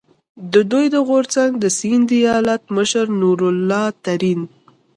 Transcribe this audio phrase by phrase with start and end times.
[0.53, 4.39] د دوی د غورځنګ د سیند ایالت مشر نور الله ترین،